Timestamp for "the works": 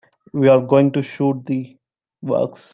1.45-2.69